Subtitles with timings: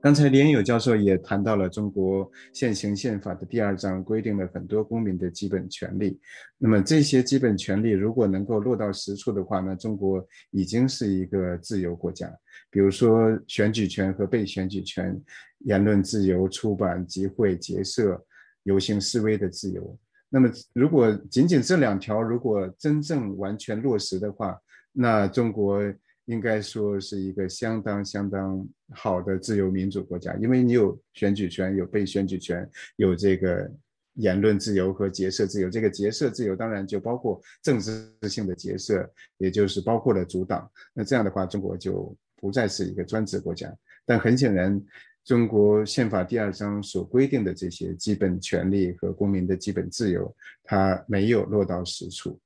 [0.00, 6.20] 刚才连友教授也谈到了中国现行宪法的第二章规定了很多公民的基本权利。
[6.56, 12.32] 那么这些基本权利如果能够落到实处的话，那中国已经是一个自由国家。
[12.70, 15.20] 比如说选举权和被选举权、
[15.60, 18.24] 言论自由、出版、集会、结社、
[18.62, 19.98] 游行示威的自由。
[20.28, 24.56] 那么如果仅仅这两条如果真正完全落实的话，
[24.92, 25.82] 那中国。
[26.28, 33.70] 应该说是一个相当相当好的自由民主国家，因为你有选举权，有被选举权，有这个
[34.14, 35.70] 言论自由和结社自由。
[35.70, 40.70] 这个结社自由当然就包括政治性的结社，也就是包括了阻挡。
[40.92, 43.74] 那这样的话，中国就不再是一个专制国家。
[44.04, 44.78] 但很显然，
[45.24, 52.38] 中国宪法第二章所规定的这些基本权利和公民的基本自由，它没有落到实处。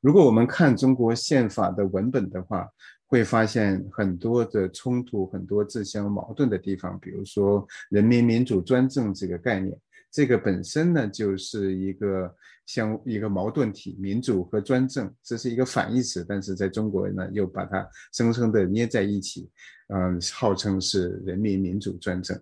[0.00, 2.68] 如果我们看中国宪法的文本的话，
[3.08, 6.98] 会发现很多的冲突，很多自相矛盾的地方。
[6.98, 9.78] 比如说“人民民主专政”这个概念，
[10.10, 12.34] 这个本身呢就是一个
[12.66, 19.48] 相一个矛盾体，民主和专政这是一个反义词，但是在中国呢又把它生生的捏在一起，
[19.94, 22.36] 嗯，号称是人民民主专政。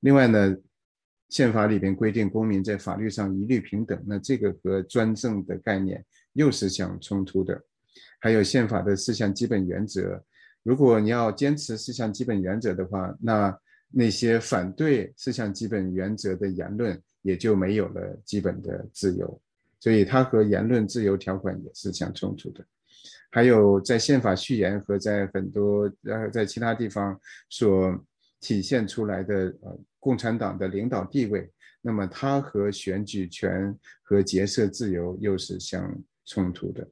[0.00, 0.54] 另外呢，
[1.30, 6.04] 宪法里边规定公民在法律上一律平等，那这个和专政的概念。
[6.34, 7.60] 又是相冲突的，
[8.20, 10.22] 还有宪法的四项基本原则。
[10.62, 13.58] 如果你要坚持四项基本原则的话，那
[13.90, 19.42] 那些反对四项基本原则的言论也就没有了基本的自由。
[19.80, 22.64] 所以它和言论自由条款也是相冲突的。
[23.30, 27.98] 还有在宪法序言和在很多呃在其他地方所
[28.40, 35.82] 体现出来的呃共产党的领导地位，那么它和选举权和结社自由又是相。
[36.24, 36.88] 冲突的，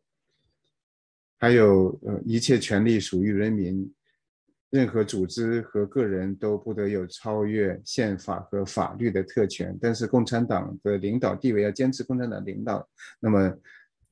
[1.38, 3.92] 还有呃，一切权利属于人民，
[4.70, 9.78] 任何组织和个人都不得有超越宪法和法律的特权。
[9.80, 12.88] 但是共产党的领导地位要坚持共产党领导，
[13.18, 13.56] 那么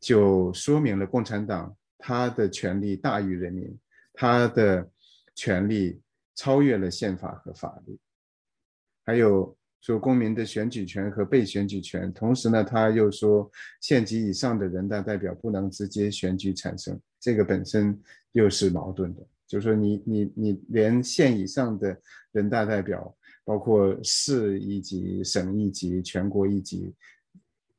[0.00, 3.78] 就说明了共产党他的权利大于人民，
[4.12, 4.88] 他的
[5.34, 6.00] 权利
[6.34, 7.98] 超越了宪法和法律，
[9.04, 9.54] 还有。
[9.80, 13.50] 说公民的选举权和被选举权，同时呢，他又说
[13.80, 17.98] 县级以上的人大代表不能直接选举产生，这个本身
[18.32, 19.26] 又是矛盾的。
[19.46, 21.96] 就是说，你你你连县以上的
[22.32, 26.92] 人大代表，包括市一级、省一级、全国一级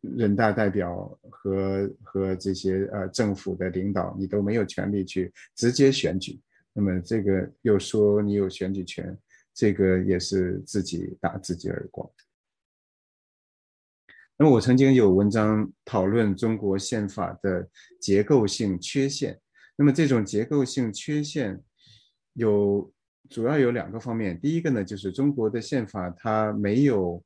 [0.02, 6.40] 人大代表和和这些呃政府的领导，你都没有权利去直接选举，
[6.74, 9.16] 那么这个又说你有选举权。
[9.60, 12.10] 这个也是自己打自己耳光。
[14.38, 19.38] 那么我曾经有文章讨论中国宪法的结构性缺陷。
[19.76, 21.62] 那么这种结构性缺陷
[22.32, 22.90] 有
[23.30, 24.40] 主要有两个方面。
[24.40, 27.22] 第一个呢，就是中国的宪法它没有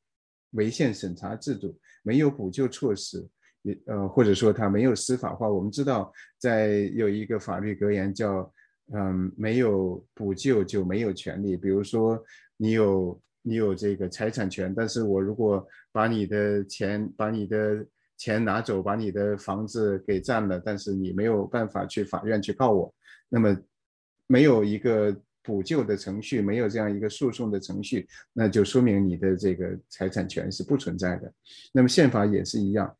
[0.53, 3.29] 违宪审查制度，没有补救措施，
[3.61, 5.47] 也呃或者说它没有司法化。
[5.47, 8.51] 我们知道，在有一个法律格言叫。
[8.91, 11.55] 嗯，没有补救就没有权利。
[11.55, 12.21] 比如说，
[12.57, 17.85] 你有你有这个财产权，但是我如果把你的钱把你的
[18.17, 22.93] 钱拿走，把你的房子给占了，但是你没有办法去法院去告我，
[23.29, 23.57] 那么
[24.27, 31.33] 没有一个补救的程序，没有这样一个诉讼的程序，那就说明你的这个财产权是不存在的。
[31.71, 32.95] 那么宪法也是一样。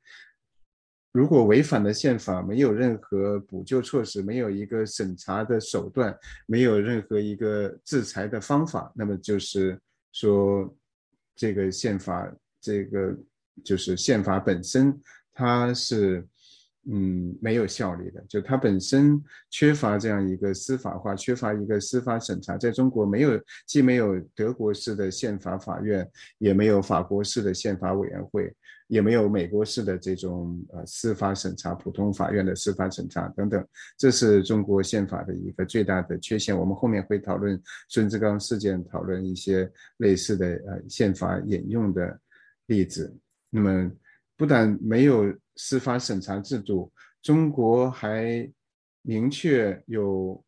[1.13, 6.13] 如果违反了宪法，没有任何补救措施，没有一个审查的手段，
[6.47, 9.79] 没有任何一个制裁的方法，那么就是
[10.11, 10.75] 说，
[11.35, 12.29] 这个宪法，
[12.59, 13.15] 这个
[13.63, 14.99] 就是宪法本身，
[15.33, 16.27] 它是。
[16.85, 19.17] 嗯，没有效力的，就它本身
[19.49, 22.57] 缺乏这样一个司法化，缺乏一个司法审查。
[22.57, 26.05] 在中国，没有既没有德国式的宪法法院，
[26.39, 28.53] 也没有法国式的宪法委员会，
[28.93, 33.67] 也没有美国式的这种呃司法审查、普通法院的司法审查等等。
[33.97, 36.57] 这是中国宪法的一个最大的缺陷。
[36.57, 37.59] 我们后面会讨论
[37.89, 42.19] 孙志刚事件，讨论一些类似的呃宪法引用的
[42.67, 43.15] 例子。
[43.49, 43.91] 那么，
[44.37, 45.33] 不但没有。
[45.55, 46.91] 司法审查制度，
[47.21, 48.51] 中国还
[49.03, 50.43] 明确有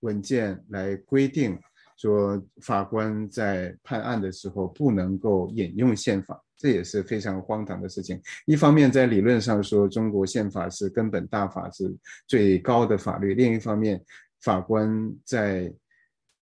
[0.00, 1.56] 文件来规定，
[2.02, 8.20] 说法官在判案的时候不能够引用宪法，这也是非常荒唐的事情。
[8.44, 11.94] 一方面，在理论上说中国宪法是根本大法，是
[12.26, 14.04] 最高的法律；另一方面，
[14.40, 15.72] 法官在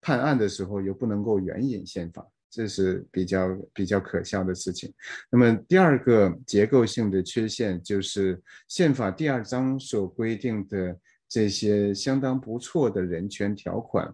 [0.01, 2.27] 判案的时候又不能够援引宪法。
[2.49, 4.91] 这是比较比较可笑的事情。
[5.29, 10.97] 那么第二个结构性的缺陷就是宪法第二章所规定的
[11.27, 14.09] 这些相当不错的人权条款，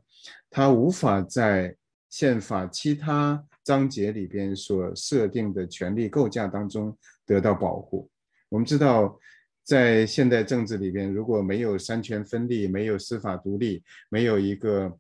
[0.52, 1.76] 它无法在
[2.10, 6.96] 宪法其他章节里边所设定的权利构架当中
[7.26, 8.08] 得到保护。
[8.50, 9.18] 我们知道，
[9.64, 15.00] 在现代政治里边，如果没有三权分立，没有司法独立，没有一个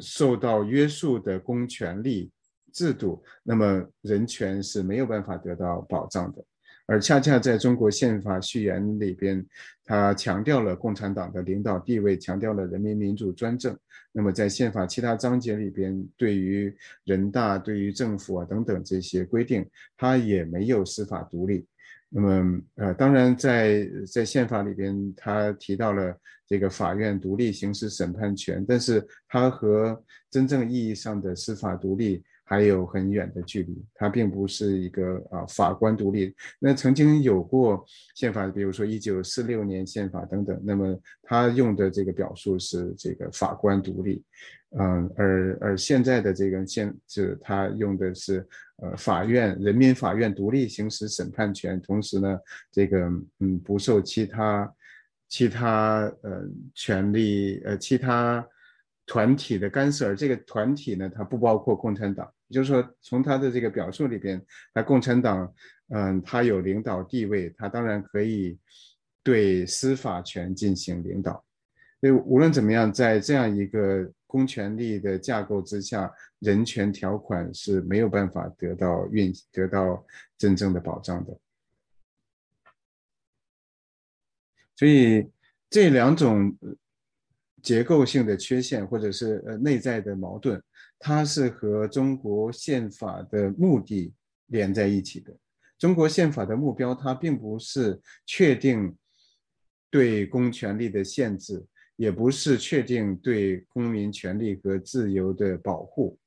[0.00, 2.30] 受到约束的公权力
[2.70, 6.44] 制度，那么人权是没有办法得到保障的。
[6.86, 9.44] 而恰恰在中国宪法序言里边，
[9.84, 13.76] 他强调了共产党的领导地位，强调了人民民主专政。
[14.12, 19.66] 那么在宪法其他章节里边，对于人大、对于政府啊等等这些规定，
[19.96, 21.66] 他也没有司法独立。
[22.10, 26.16] 那么呃，当然在在宪法里边，他提到了
[26.46, 32.22] 这个法院独立行使审判权，但是它和真正意义上的司法独立。
[32.46, 36.34] 还有很远的距离，它并不是一个啊法官独立。
[36.60, 44.22] 那曾经有过宪法，比如说一九四六年宪法等等，那么他用的这个表述是这个法官独立，
[44.78, 48.46] 嗯，而而现在的这个宪是他用的是
[48.82, 52.38] 呃法院人民法院独立行使审判权，同时呢
[52.70, 54.74] 这个嗯不受其他
[55.28, 56.42] 其他呃
[56.74, 58.46] 权利呃其他。
[59.06, 62.26] 团体的干涉，这个团体呢，它不包括共产党。
[62.48, 64.40] 也就是说，从他的这个表述里边，
[64.74, 65.52] 那共产党，
[65.88, 68.58] 嗯，他有领导地位，他当然可以
[69.22, 71.44] 对司法权进行领导。
[72.00, 80.04] 所以无论怎么样，在这样一个公权力的架构之下，人权条款是没有办法得到运得到
[80.36, 81.38] 真正的保障的。
[84.76, 85.30] 所以
[85.70, 86.56] 这两种。
[87.62, 90.62] 结构性的缺陷，或者是呃内在的矛盾，
[91.06, 94.14] 它是和中国宪法的目的
[94.46, 95.36] 连在一起的。
[95.78, 98.96] 中国宪法的目标，它并不是确定
[99.90, 101.62] 对公权力的限制，
[101.96, 106.18] 也不是确定对公民权利和自由的保护，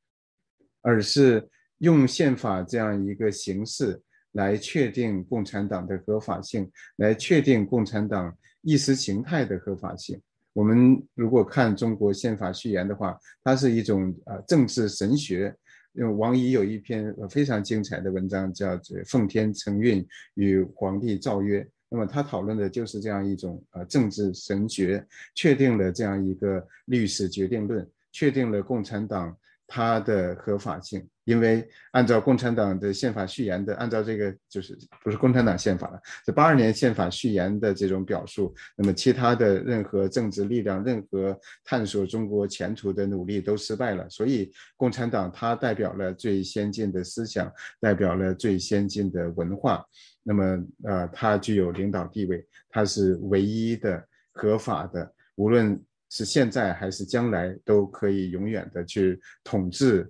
[0.84, 4.00] 而是用宪法这样一个形式
[4.34, 10.22] 来确定共产党的合法性，来确定共产党意识形态的合法性。
[10.58, 15.56] 我们如果看中国宪法序言的话，它是一种呃政治神学。
[15.94, 18.76] 因为王怡有一篇非常精彩的文章，叫
[19.08, 21.62] 《奉天承运与皇帝诏曰》。
[21.90, 25.06] 那么他讨论的就是这样一种呃政治神学，
[25.36, 29.38] 确定了这样一个历史决定论，确定了共产党
[29.68, 31.08] 它的合法性。
[31.28, 44.10] 因为按照共产党的宪法序言的，按照这个就是不是共产党宪法了，是八二年宪法序言的这种表述，那么其他的任何政治力量、任何探索中国前途的努力都失败了。
[44.10, 47.52] 所以共产党它代表了最先进的思想，
[47.82, 49.84] 代表了最先进的文化，
[50.24, 54.02] 那么呃，它具有领导地位，它是唯一的
[54.32, 55.78] 合法的，无论
[56.10, 60.10] 是现在还是将来都可以永远的去统治。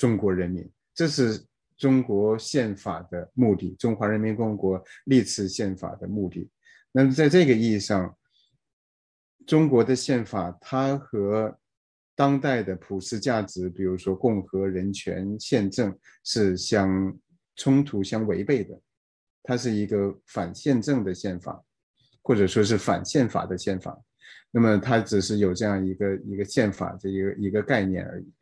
[0.00, 1.44] 中国人民，这是
[1.76, 6.48] 中国宪法的目的，中华人民共和国历次宪法的目的。
[6.90, 8.16] 那么，在这个意义上，
[9.46, 11.54] 中国的宪法它和
[12.14, 15.94] 当代的普世价值，比如说共和、人权、宪政，
[16.24, 17.14] 是相
[17.56, 18.80] 冲突、相违背的。
[19.42, 21.62] 它是一个反宪政的宪法，
[22.22, 24.02] 或者说是反宪法的宪法。
[24.50, 28.32] 那么，它只是有这样一个一个宪法这一个一个概念而已。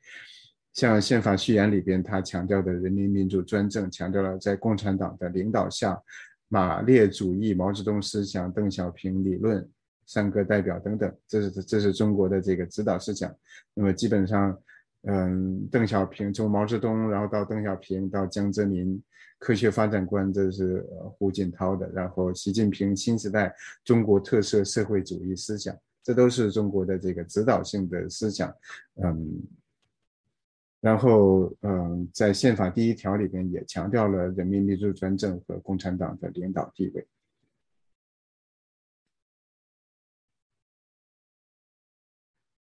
[0.75, 6.01] 像宪法序言里边，他强调的人民民主专政，强调了在共产党的领导下，
[6.47, 9.69] 马列主义、毛泽东思想、邓小平理论、
[10.07, 13.35] 三个代表等等，这是这是中国的这个指导思想。
[13.75, 14.57] 那么基本上，
[15.03, 19.03] 嗯，邓小平从毛泽东，然后到邓小平，到江泽民，
[19.41, 20.87] 科学发展观这是
[21.19, 23.53] 胡锦涛的，然后习近平新时代
[23.85, 28.55] 中国特色社会主义思想，这都是中国的这个指导性的思想，
[29.03, 29.43] 嗯。
[30.81, 37.05] 然后，嗯，在宪法第一条里边也强调了人民民主专政和共产党的领导地位。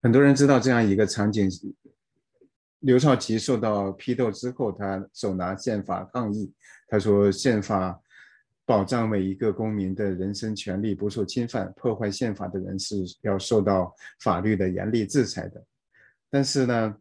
[0.01, 1.51] 很多人知道这样一个场景：
[2.79, 6.51] 刘少奇受到批斗之后，他手拿宪法抗议。
[6.89, 8.01] 他说：“宪法
[8.65, 15.63] 保障每一个公民的人身权利不受侵犯，破坏宪法的人是要受到法律的严厉制裁的。”
[16.31, 16.97] 但是呢？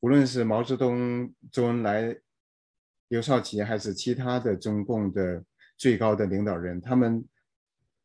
[0.00, 2.16] 无论是毛泽东、周恩来、
[3.08, 5.44] 刘少奇，还是其他的中共的
[5.76, 7.24] 最高的领导人，他们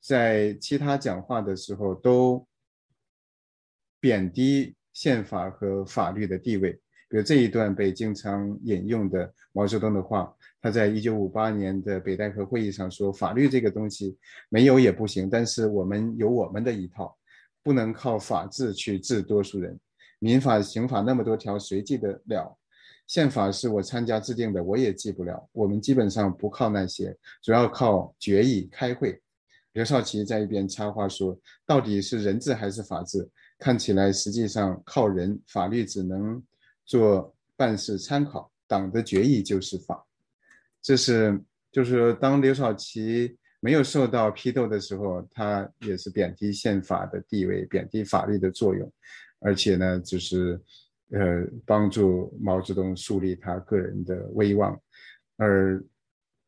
[0.02, 2.46] 在其他讲话的时候都
[4.00, 6.74] 贬低宪法和法律的地位。
[7.08, 14.18] 比如这一段被经常引用的毛泽东的话，他在一九五八年的北戴河会议上说：“法律这个东西
[14.50, 17.18] 没有也不行，但是我们有我们的一套。”
[17.64, 19.80] 不能靠法治去治多数人。
[20.26, 22.58] 民法、刑法那么多条，谁记得了？
[23.06, 25.48] 宪法是我参加制定的，我也记不了。
[25.52, 29.22] 我们基本上不靠那些，主要靠决议、开会。
[29.74, 33.30] 刘少奇在一边插话说：“到底是人治还是法治？
[33.60, 36.42] 看起来实际上靠人，法律只能
[36.88, 40.04] 做办事参考，党的决议就是法。”
[40.82, 41.40] 这是
[41.72, 48.92] 就是，当刘少奇没有受到批斗的时候，他也是贬低宪法的地位，贬低法律的作用，
[49.40, 50.62] 而且呢，就是
[51.12, 54.80] 呃帮助毛泽东树立他个人的威望，
[55.38, 55.84] 而。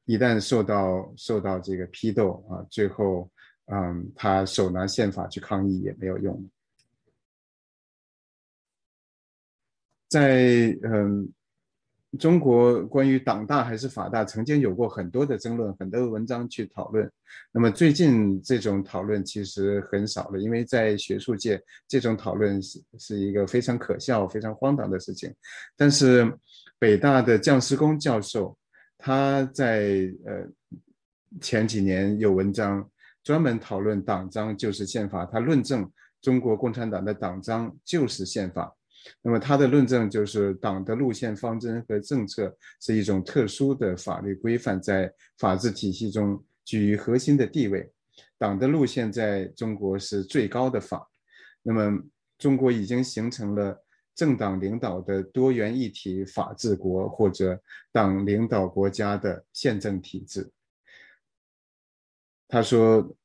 [0.10, 3.29] 一旦受到受到这个批斗啊，最后，
[3.65, 6.50] 嗯，他手拿宪法去抗议也没有用。
[10.08, 11.29] 在嗯，
[12.18, 17.10] 中国关于党大还是法大，曾经有过很多的争论，很多的文章去讨论。
[17.52, 25.34] 那么最近这种讨论其实很少了，因为在学术界，这种讨论是是一个非常可笑、非常荒唐的事情。
[25.76, 26.32] 但是
[26.80, 28.58] 北大的姜思公教授。
[29.00, 30.44] 他在呃
[31.40, 32.90] 前几年有文章
[33.24, 35.88] 专门讨论党章就是宪法，他论证
[36.20, 38.76] 中国共产党的党章就是宪法。
[39.22, 47.92] 那么他的论证就是党的路线方针和政策是一种特殊的法律规范，在法治体系中居于核心的地位。
[48.38, 51.08] 党的路线在中国是最高的法。
[51.64, 52.00] 那么
[52.38, 53.84] 中国已经形成了。
[54.18, 57.62] 政党领导的多元一体法治国，或者
[57.92, 60.52] 党领导国家的宪政体制。
[62.48, 63.16] 他说，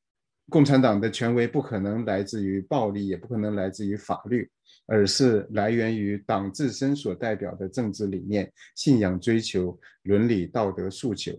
[0.51, 4.51] 共产党的权威不可能来自于暴力，也不可能来自于法律，
[4.87, 11.33] 而是来源于党自身所代表的政治理念、信仰追求、伦理道德诉求。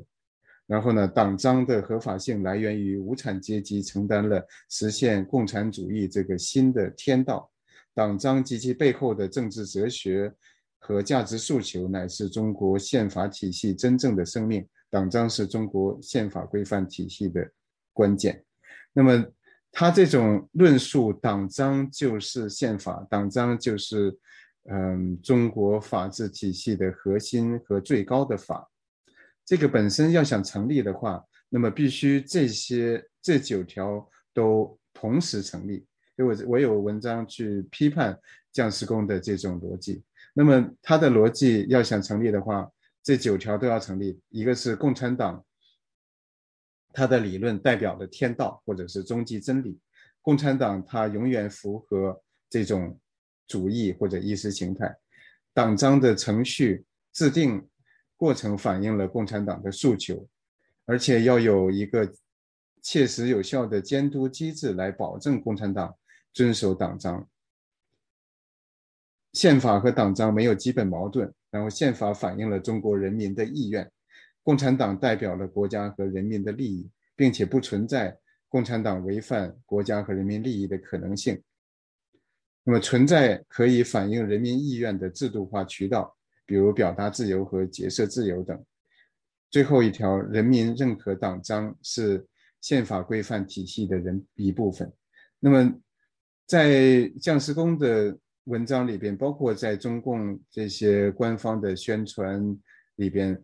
[0.66, 7.52] 然后呢，党章的合法性来源于无产阶级承担了实现共产主义这个新的天道。
[7.94, 10.34] 党章及其背后的政治哲学
[10.80, 14.68] 和价值诉求，乃是中国宪法体系真正的生命。
[14.90, 17.48] 党章是中国宪法规范体系的
[17.92, 18.44] 关键。
[18.94, 19.26] 那么，
[19.76, 24.16] 他这种论述，党章就是宪法，党章就是
[24.70, 28.70] 嗯中国法治体系的核心和最高的法。
[29.44, 35.86] 这个本身要想成立的话，那么必须这些这九条都同时成立。
[36.16, 38.16] 所以我我有文章去批判
[38.52, 40.04] 匠师工的这种逻辑。
[40.36, 42.70] 那么他的逻辑要想成立的话，
[43.02, 44.20] 这九条都要成立。
[44.30, 45.44] 一个是共产党，
[46.94, 49.78] 他的理论代表了天道或者是终极真理。
[50.22, 52.98] 共产党它永远符合这种
[53.48, 54.96] 主义或者意识形态。
[55.54, 57.68] 党章的程序制定
[58.16, 60.26] 过程反映了共产党的诉求，
[60.86, 62.10] 而且要有一个
[62.82, 65.94] 切实有效的监督机制来保证共产党。
[66.36, 67.30] 遵守党章，
[69.34, 71.32] 宪法和党章没有基本矛盾。
[71.52, 73.88] 然后，宪法反映了中国人民的意愿，
[74.44, 78.16] 共产党代表了国家和人民的利益，并且不存在
[78.48, 81.42] 共产党违反国家和人民利益的可能性。
[82.64, 88.64] 那么，存在可以反映人民意愿的制度化渠道，比如表达自由和结社自由等。
[89.50, 92.28] 最后一条，人民认可党章是
[92.62, 94.94] 宪法规范体系的人一部分。
[95.40, 95.74] 那么。
[96.46, 102.44] 在匠师工的文章里边，包括在中共这些官方的宣传
[102.98, 103.42] 里边，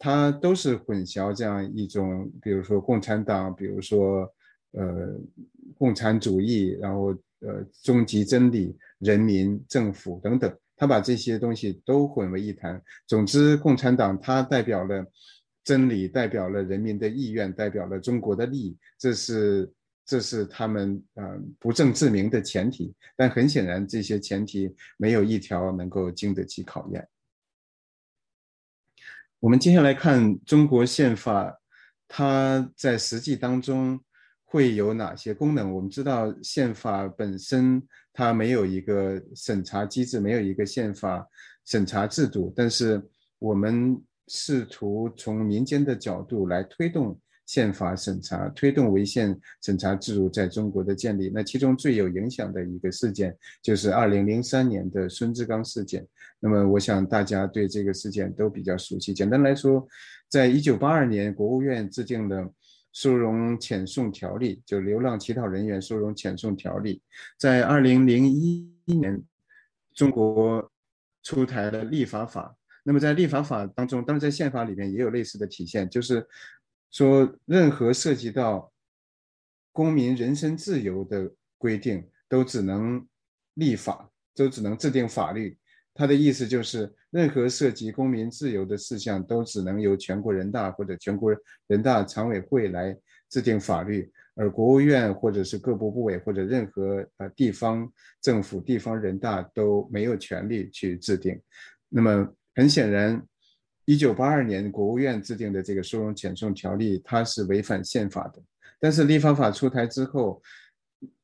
[0.00, 4.22] 他都是混淆这样一种，比如说共产党，比如说
[4.72, 5.14] 呃
[5.78, 12.82] 共产主义，然后呃终极真理、人民政府等等，他把这些东西都混为一谈。
[13.06, 15.06] 总之，共产党它代表了
[15.62, 19.70] 真理，代表了人民的意愿，代表了中国的利益，这是。
[20.06, 27.08] 这是他们呃不正自明的前提，但很显然这些前提没有一条能够经得起考验。
[29.40, 31.58] 我们接下来看中国宪法，
[32.06, 33.98] 它在实际当中
[34.44, 35.72] 会有哪些功能？
[35.72, 37.82] 我们知道宪法本身
[38.12, 41.26] 它没有一个审查机制，没有一个宪法
[41.64, 43.02] 审查制度，但是
[43.38, 47.18] 我们试图从民间的角度来推动。
[47.50, 56.06] 宪法审查推动违宪审查制度在中国的建立，那其中最有影响的一个事件就是二零零三年的孙志刚事件。
[56.38, 59.12] 那么，我想大家对这个事件都比较熟悉。
[59.12, 59.84] 简单来说，
[60.28, 62.48] 在一九八二年，国务院制定的
[62.92, 67.02] 收容遣送条例，就流浪乞讨人员收容遣送条例，
[67.36, 69.20] 在二零零一年，
[69.92, 70.70] 中国
[71.24, 72.56] 出台了立法法。
[72.84, 76.24] 那么在立法法当中，当然在宪法里面也有类似的体现，就是。
[76.90, 78.72] 说任何涉及到
[79.72, 83.06] 公民人身自由的规定，都只能
[83.54, 85.56] 立法，都只能制定法律。
[85.94, 91.34] 他的意思就是，任何涉及公民自由的事项，都只能由全国人大或者全国
[91.66, 92.96] 人大常委会来
[93.28, 97.90] 制定法律，而国务院或者是各部部委或者任何呃地方
[98.22, 101.38] 政府、地方人大都没有权利去制定。
[101.88, 103.20] 那么很显然，
[103.90, 108.40] 一九八二年国务院制定的这个收容遣送条例，它是违反宪法的。
[108.78, 110.42] 但是立法法出台之后。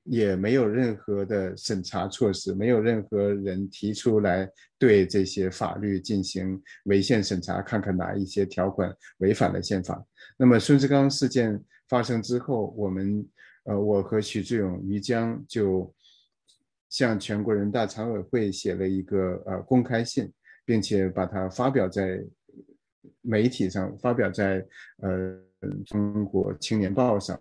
[0.09, 10.01] 也没有任何的审查措施，没有任何人提出来对这些法律进行违宪审查，看看哪一些条款违反了宪法。
[10.39, 13.29] 那么孙志刚事件发生之后，我们
[13.65, 15.93] 呃，我和许志勇、于江就
[16.89, 20.33] 向全国人大常委会写了一个呃公开信，
[20.65, 22.25] 并且把它发表在
[23.23, 24.65] 媒体上，发表在
[25.03, 25.39] 呃
[25.85, 27.41] 中国青年报上。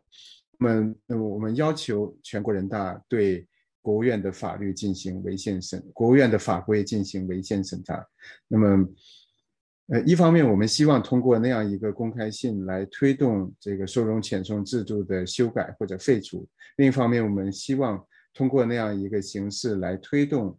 [0.57, 3.47] 那么，那么我们要求全国人大对
[3.81, 8.05] 国务院的法律进行违宪审，国务院的法规进行违宪审查。
[8.47, 8.87] 那么，
[9.87, 18.03] 呃，一方面我们希望通过那样一个公开信来推动这个收容遣送制度的修改或者废除；另一方面，我们希望
[18.33, 20.57] 通过那样一个形式来推动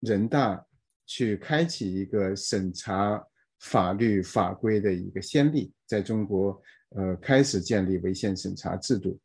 [0.00, 0.64] 人大
[1.06, 3.22] 去开启一个审查
[3.64, 6.62] 法律法规的一个先例，在中国。
[6.96, 9.18] 呃，开始建立违宪审查制度。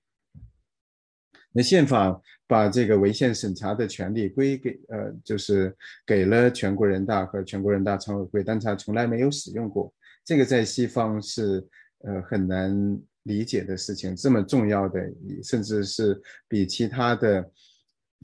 [1.51, 9.93] 那宪法把这个违宪审查的权利归给呃，就是给了全国人大和全国人大常委会，但他从来没有使用过。
[10.25, 11.63] 这个在西方是
[11.99, 14.15] 呃很难理解的事情。
[14.15, 14.99] 这么重要的，
[15.43, 17.51] 甚至是比其他的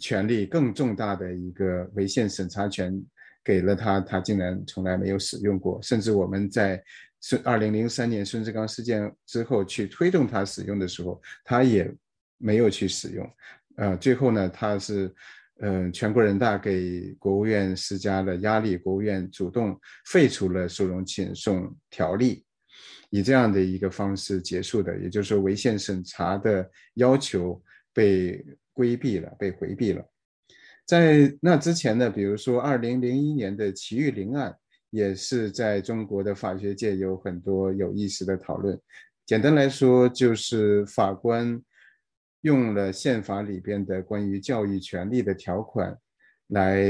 [0.02, 3.00] 权利更重大的一个违宪审查权，
[3.46, 5.80] 给了他，他竟然从来没有使用过。
[5.82, 6.84] 甚至我们在。
[7.22, 11.92] 孙二零零三年孙志刚事件之后去推动他使用的时候，他也
[12.38, 13.28] 没有去使用。
[13.78, 15.12] 呃，最后呢，他是，
[15.60, 22.46] 嗯，全国人大给国务院施加了压力，国务院主动废除了收容遣送条例，
[23.10, 24.96] 以这样的一个方式结束的。
[25.00, 27.60] 也就是说，违宪审查的要求
[27.92, 30.06] 被规避了，被回避了。
[30.86, 34.56] 在那之前呢，比如说二零零一年的齐玉林案。
[34.92, 38.80] 也是在中国的法学界有很多有意思的讨论。
[39.26, 41.62] 简单来说，就是法官
[42.42, 45.94] 用了宪法里边的关于教育权利的条款，
[46.48, 46.82] 来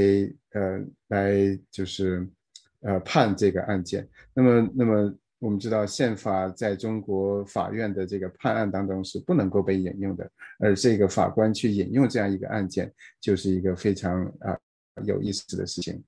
[0.50, 0.78] 呃
[1.08, 2.28] 来就是
[2.82, 4.08] 呃判这个案件。
[4.32, 5.12] 那么那么
[5.46, 10.28] 我们知道，宪法在中国法院的这个判案当中是不能够被引用的，
[10.58, 14.58] 而这个法官去引用这样一个案件，就是一个非常啊
[15.04, 16.02] 有意思的事情。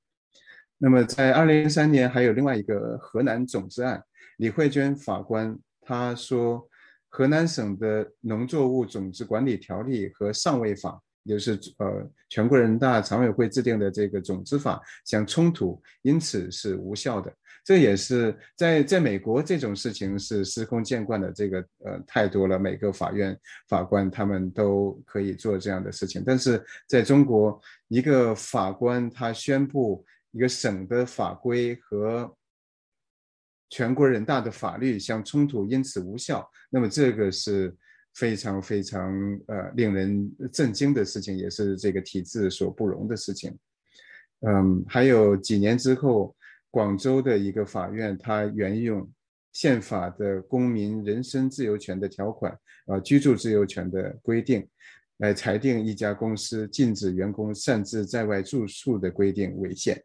[0.77, 4.03] 那么，在二零零三年，还有另外一个河南种子案，
[4.39, 6.69] 李慧娟法官他说，
[7.09, 17.31] 河南省的农作物种子管理条例和上位法，就是呃全国人大常委会制定的这个种子法相冲突，因此是无效的。
[17.63, 23.39] 这也是在在美国这种事情是司空见惯的，这个呃太多了，每个法院
[23.69, 26.23] 法官他们都可以做这样的事情。
[26.27, 30.05] 但是在中国，一个法官他宣布。
[30.33, 32.37] 一个省的法规和
[33.71, 36.47] 全国人大的法律相冲突，因此无效。
[36.69, 37.75] 那么这个是
[38.19, 39.13] 非常非常
[39.47, 43.57] 呃令人震惊的事情，也是这个体制所不容的事情。
[44.41, 46.35] 嗯，还有几年之后，
[46.71, 49.09] 广州的一个法院，它援用
[49.53, 52.53] 宪法的公民人身自由权的条款，
[52.87, 54.69] 啊，居住自由权的规定。
[55.19, 60.01] 来裁定一家公司禁止员工擅自在外住宿的规定违宪。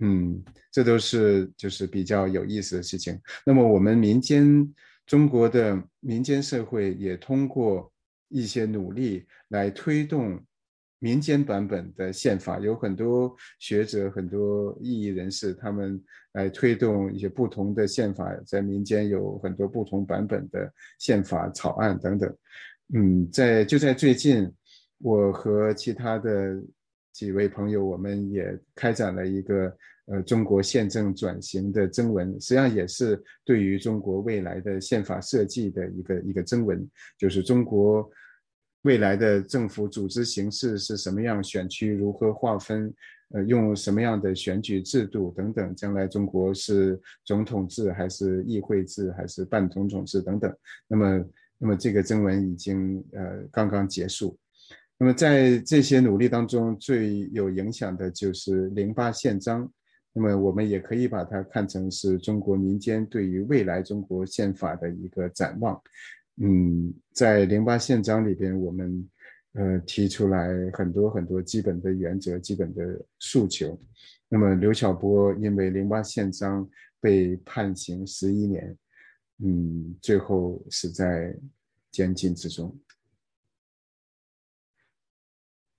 [0.00, 3.16] 嗯，这都是就是比较有意思的事情。
[3.44, 4.44] 那么我们民间
[5.06, 7.90] 中国的民间社会也通过
[8.28, 10.38] 一些努力来推动
[10.98, 22.36] 民间版本的宪法，有很多学者、很多异议人士，他们来推动一些不同的宪法，在民间有很多不同版本的宪法草案等等。
[22.94, 24.52] 嗯，在就在最近，
[24.98, 26.60] 我和其他的。
[27.16, 29.74] 几位朋友，我们也开展了一个
[30.04, 38.06] 呃中国宪政转型的征文，实际上也是对于中国未来的宪法设计的一个一个征文，就是中国
[38.82, 42.92] 未来的政府组织形式是什么样，选区如何划分，
[43.30, 50.54] 呃，用什么样的选举制度等等，将来中国是总统制还是议会制还是半总统制等等。
[50.86, 51.24] 那么，
[51.56, 54.38] 那么这个征文已经呃刚刚结束。
[54.98, 59.70] 那么在这些努力当中，最有影响的就是零八宪章。
[60.14, 65.78] 那么我们也可以把它看成是中国民间对于未来中国宪法的一个展望。
[66.40, 69.10] 嗯，在零八宪章里边，我们
[69.52, 73.78] 呃提出来很多很多基本的原则、基本的诉求。
[74.30, 76.66] 那么刘晓波因为零八宪章
[76.98, 78.76] 被判刑十一年，
[79.44, 81.36] 嗯，最后死在
[81.92, 82.74] 监禁之中。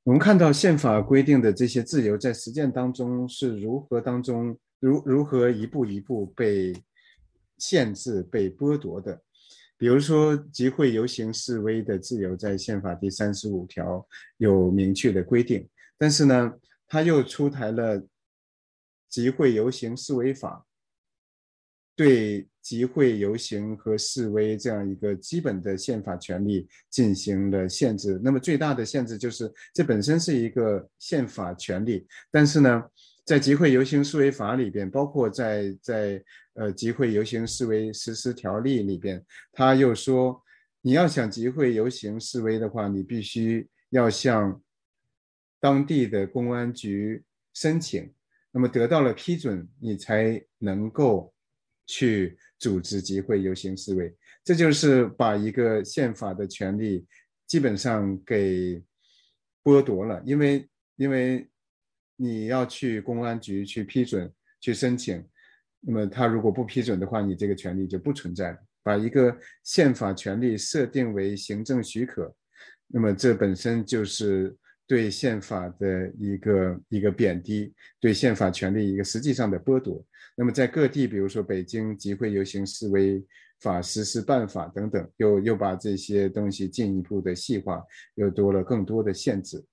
[0.08, 6.74] 我们看到宪法规定的这些自由，在实践当中是如何当中如如何一步一步被
[7.58, 9.22] 限制、被剥夺的。
[9.78, 15.68] 比如说，集会、游行、示威的自由，在宪法第三十五条有明确的规定，
[15.98, 16.54] 但是呢，
[16.88, 18.02] 他又出台了
[19.10, 20.66] 集会、游行、示威法。
[21.98, 28.22] 对集会、游行和示威这样一个基本的宪法权利进行了限制。
[28.24, 32.84] 那么最大的限制就是，这本身是一个宪法权利，但是呢，
[33.26, 40.40] 在集会、游行、示威法里边，包括在在呃集会、游行、示威实施条例里边，他又说，
[40.82, 44.62] 你要想集会、游行、示威的话，你必须要向
[45.60, 47.24] 当地的公安局
[47.56, 48.14] 申请，
[48.52, 51.34] 那么得到了批准，你才能够。
[51.88, 57.08] 去组织集会、游行、示威，这就是把一个宪法的权利
[57.48, 58.84] 基本上给
[59.64, 60.22] 剥夺了。
[60.26, 61.50] 因为，因为
[62.16, 65.26] 你要去公安局去批准、去申请，
[65.80, 68.58] 那么他如果不批准的话，你这个权利就不存在了。
[68.84, 72.34] 把一个宪法权利设定为行政许可，
[72.88, 74.56] 那么这本身就是
[74.88, 80.04] 对宪法的一个一个贬低，对宪法权利一个实际上的剥夺。
[80.36, 83.24] 那么在各地，比如说北京集会、游行、示威
[83.60, 87.84] 法实施办法等等，又又把这些东西进一步的细化，
[88.16, 89.64] 又多了更多的限制。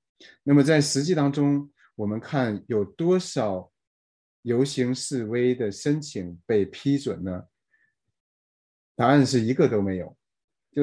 [0.42, 3.70] 那么在实际当中，我们看有多少
[4.42, 7.44] 游行示威的申请被批准呢？
[8.96, 10.16] 答案是一个都没有，
[10.72, 10.82] 就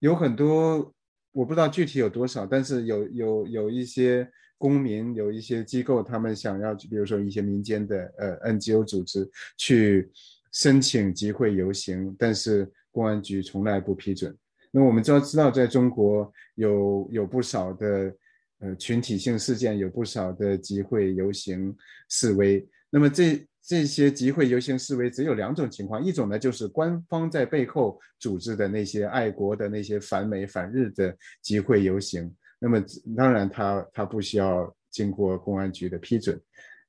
[0.00, 0.94] 有很多
[1.32, 4.30] 我不知道具体有多少，但是有有有一些。
[4.58, 10.08] 公民有一些机构，他们想要，比如说一些民间的呃 NGO 组织去
[10.52, 14.32] 申请集会游行，但是公安局从来不批准。
[14.70, 18.14] 那我们知道，知道在中国有有不少的
[18.60, 21.76] 呃群体性事件，有不少的集会游行
[22.08, 22.64] 示威。
[22.88, 32.34] 那么这这些集会游行示威只有两种情况，一种呢就是官方在背后组织的那些爱国的那些反美反日的集会游行。
[32.58, 32.82] 那么
[33.16, 36.40] 当然，他他不需要经过公安局的批准，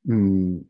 [0.10, 0.64] 嗯，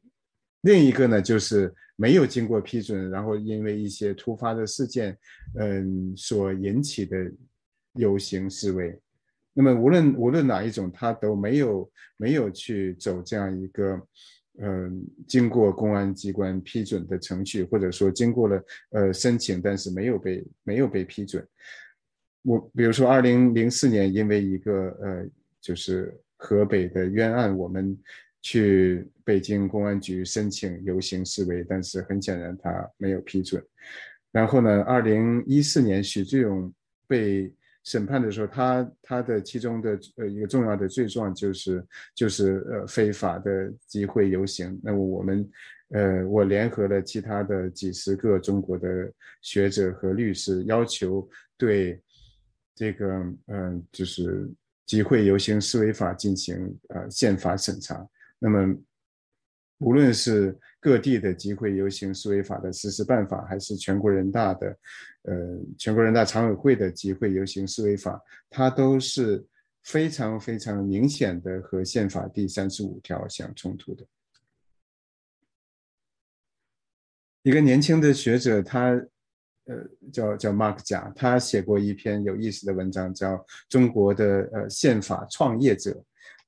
[0.61, 5.17] 另一个呢，就是没有经过批准，然后因为一些突发的事件，
[5.59, 7.17] 嗯，所引起的
[7.93, 8.97] 游行示威，
[9.53, 14.01] 那么无论无论哪一种，他都没有没有去走这样一个，
[14.59, 21.45] 嗯，经过公安机关批准的程序，或者说经过了呃申请，但是没有被没有被批准。
[22.43, 25.25] 我比如说，二零零四年，因为一个呃，
[25.61, 27.97] 就是河北的冤案，我们
[28.41, 33.63] 去北京公安局申请游行示威，但是很显然他没有批准。
[34.31, 36.71] 然后呢，二零一四年许志勇
[37.07, 37.51] 被
[37.83, 44.79] 审判的时候，他他的其中的呃一个重要的罪状就是就是呃非法的集会游行。
[44.83, 45.49] 那么我们
[45.89, 48.87] 呃我联合了其他的几十个中国的
[49.41, 52.01] 学者和律师，要求对。
[52.75, 53.07] 这个
[53.45, 54.49] 嗯，就是
[54.87, 58.03] 集会游行示威法进行呃宪法审查。
[58.39, 58.75] 那么，
[59.79, 64.77] 无论是各地的集会游行示威法的实施办法，还是全国人大的
[65.23, 65.35] 呃
[65.77, 69.45] 全国人大常委会的集会游行示威法，它都是
[69.83, 74.05] 非常非常明显的和宪法第三十五条相冲突的。
[77.41, 79.05] 一个年轻的学者，他。
[79.65, 79.75] 呃，
[80.11, 83.37] 叫叫 Mark 贾，他写过一篇有意思的文章，叫
[83.69, 85.91] 《中国的呃宪法创业者》，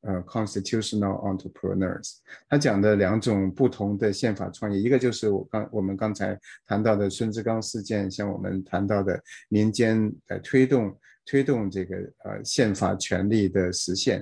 [0.06, 2.18] 呃，Constitutional Entrepreneurs。
[2.48, 14.22] 他讲的两种不同的宪法创业，一个就是我刚我们刚才谈到的孙志刚事件，像我们谈到的民间来推动推动这个呃宪法权利的实现；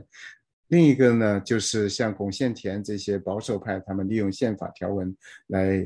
[0.70, 5.16] 另一个呢，就是像巩宪田这些保守派，他们利用宪法条文
[5.48, 5.86] 来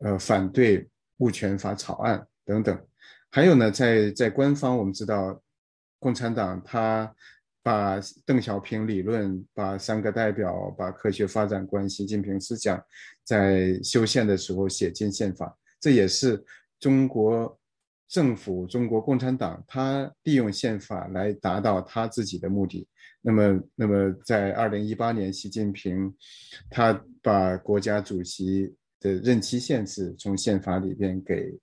[0.00, 0.86] 呃反对
[1.18, 2.26] 物权法草案。
[2.44, 2.78] 等等，
[3.30, 5.38] 还有呢，在在官方，我们知道，
[5.98, 7.14] 共产党他
[7.68, 12.82] 把邓小平理论、把三个代表、把科学发展观、习近平思想，
[13.24, 16.42] 在修宪的时候写进宪法，这也是
[16.80, 17.60] 中国
[18.08, 22.88] 政府、中国共产党他利用宪法来达到他自己的目的。
[23.20, 26.10] 那么，那么在二零一八年，习近平
[26.70, 31.54] 他把国家主席的任期限制从宪法里边给。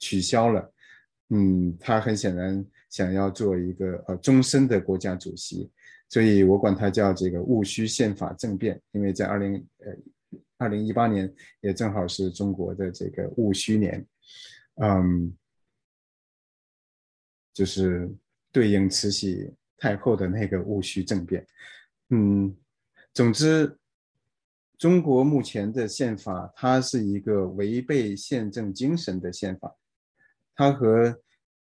[0.00, 0.70] 取消了，
[1.36, 5.68] 嗯，他很显然想要做一个呃终身的国家主席，
[6.08, 9.92] 所以我管他叫这个戊戌宪法政变，因为在二零呃
[10.58, 14.06] 二零一八年也正好是中国的这个戊戌年，
[14.76, 15.36] 嗯，
[17.52, 18.08] 就是
[18.52, 21.44] 对应慈禧太后的那个戊戌政变，
[22.10, 22.56] 嗯，
[23.12, 23.76] 总之，
[24.78, 29.74] 中国目前的宪法它是一个违背宪政精神的宪法。
[30.56, 31.20] 它和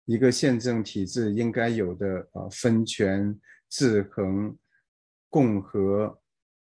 [0.06, 3.38] 一个宪政体制应该有的啊分权、
[3.68, 4.56] 制衡、
[5.28, 6.18] 共和、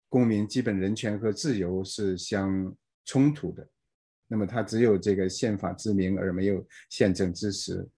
[0.09, 3.66] 公民基本人权和自由是相冲突的。
[4.27, 7.87] 那么它只有这个宪法之名而没有宪政之实，